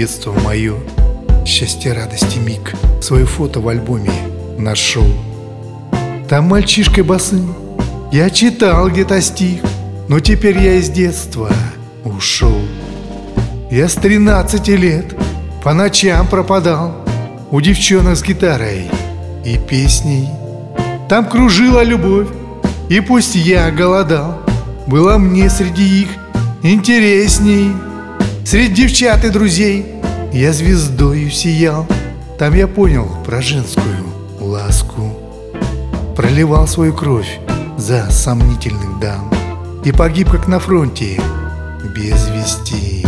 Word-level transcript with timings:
детство 0.00 0.32
мое 0.32 0.76
Счастье, 1.44 1.92
радости 1.92 2.38
миг. 2.38 2.72
Свое 3.02 3.26
фото 3.26 3.60
в 3.60 3.68
альбоме 3.68 4.10
нашел 4.56 5.06
Там 6.26 6.46
мальчишкой 6.46 7.04
босым 7.04 7.54
Я 8.10 8.30
читал 8.30 8.88
где-то 8.88 9.20
стих 9.20 9.60
Но 10.08 10.18
теперь 10.20 10.56
я 10.58 10.76
из 10.76 10.88
детства 10.88 11.50
ушел 12.02 12.62
Я 13.70 13.90
с 13.90 13.94
тринадцати 13.94 14.70
лет 14.70 15.14
По 15.62 15.74
ночам 15.74 16.26
пропадал 16.26 16.94
У 17.50 17.60
девчонок 17.60 18.16
с 18.16 18.22
гитарой 18.22 18.90
и 19.44 19.58
песней. 19.58 20.30
Там 21.10 21.28
кружила 21.28 21.82
любовь 21.84 22.28
И 22.88 23.00
пусть 23.00 23.34
я 23.34 23.70
голодал 23.70 24.40
Было 24.86 25.18
мне 25.18 25.50
среди 25.50 26.04
их 26.04 26.08
интересней 26.62 27.70
Среди 28.44 28.82
девчат 28.82 29.24
и 29.24 29.30
друзей 29.30 29.86
Я 30.32 30.52
звездою 30.52 31.30
сиял. 31.30 31.86
Там 32.38 32.54
я 32.54 32.66
понял 32.66 33.08
про 33.24 33.42
женскую 33.42 34.04
ласку. 34.40 35.12
Проливал 36.16 36.66
свою 36.66 36.94
кровь 36.94 37.38
за 37.76 38.10
сомнительных 38.10 38.98
дам. 39.00 39.30
И 39.84 39.92
погиб 39.92 40.30
как 40.30 40.48
на 40.48 40.58
фронте 40.58 41.20
без 41.94 42.28
вести 42.28 42.99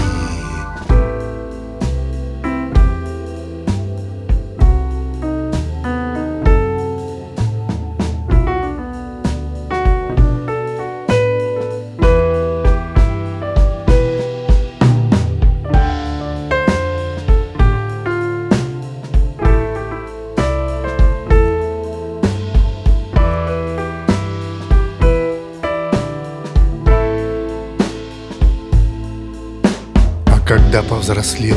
Когда 30.55 30.83
повзрослел, 30.83 31.57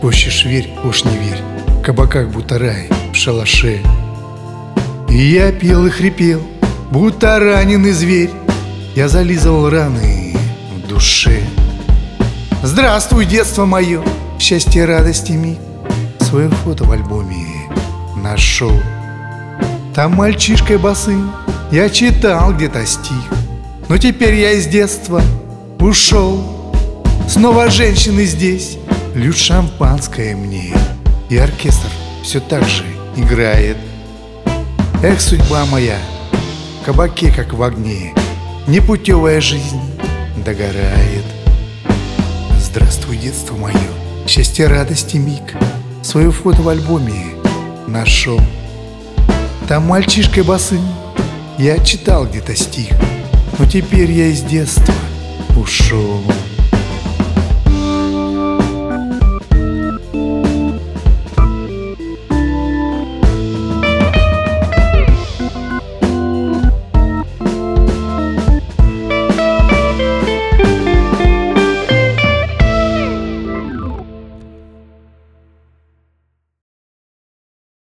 хочешь 0.00 0.44
верь, 0.44 0.70
уж 0.84 1.02
не 1.04 1.16
верь, 1.16 1.42
В 1.66 1.82
кабаках 1.82 2.28
будто 2.28 2.56
рай, 2.56 2.88
в 3.12 3.16
шалаше. 3.16 3.82
И 5.08 5.16
я 5.16 5.50
пел 5.50 5.86
и 5.86 5.90
хрипел, 5.90 6.40
будто 6.92 7.40
раненый 7.40 7.90
зверь, 7.90 8.30
Я 8.94 9.08
зализывал 9.08 9.68
раны 9.70 10.36
в 10.72 10.86
душе. 10.86 11.42
Здравствуй, 12.62 13.26
детство 13.26 13.64
мое, 13.64 14.04
счастье, 14.38 14.84
радости 14.84 15.32
миг, 15.32 15.58
Свое 16.20 16.48
фото 16.48 16.84
в 16.84 16.92
альбоме 16.92 17.44
нашел. 18.14 18.80
Там 19.96 20.12
мальчишкой 20.14 20.78
босым 20.78 21.32
я 21.72 21.90
читал 21.90 22.54
где-то 22.54 22.86
стих, 22.86 23.32
Но 23.88 23.98
теперь 23.98 24.36
я 24.36 24.52
из 24.52 24.68
детства 24.68 25.20
ушел. 25.80 26.61
Снова 27.28 27.70
женщины 27.70 28.24
здесь. 28.24 28.78
Льют 29.14 29.36
шампанское 29.36 30.34
мне. 30.34 30.74
И 31.28 31.36
оркестр 31.36 31.88
все 32.22 32.40
так 32.40 32.64
же 32.68 32.84
играет. 33.16 33.76
Эх, 35.02 35.20
судьба 35.20 35.66
моя 35.66 35.98
В 36.80 36.86
кабаке, 36.86 37.32
как 37.34 37.52
в 37.52 37.62
огне 37.62 38.14
Непутевая 38.68 39.40
жизнь 39.40 39.80
догорает. 40.44 41.24
Здравствуй, 42.60 43.16
детство 43.16 43.56
мое 43.56 43.74
Счастье, 44.28 44.68
радости 44.68 45.16
миг. 45.16 45.42
Свое 46.02 46.30
фото 46.30 46.62
в 46.62 46.68
альбоме 46.68 47.34
нашел 47.88 48.40
Там 49.66 49.88
мальчишкой 49.88 50.44
босым. 50.44 50.86
Я 51.58 51.78
читал 51.84 52.26
где-то 52.26 52.54
стих 52.54 52.92
Но 53.58 53.66
теперь 53.66 54.10
я 54.12 54.26
из 54.28 54.42
детства 54.42 54.94
ушел 55.56 56.22